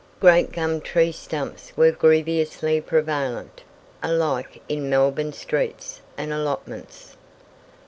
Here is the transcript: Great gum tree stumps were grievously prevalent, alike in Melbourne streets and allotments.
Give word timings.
Great 0.19 0.51
gum 0.51 0.81
tree 0.81 1.11
stumps 1.11 1.77
were 1.77 1.91
grievously 1.91 2.81
prevalent, 2.81 3.61
alike 4.01 4.59
in 4.67 4.89
Melbourne 4.89 5.31
streets 5.31 6.01
and 6.17 6.33
allotments. 6.33 7.15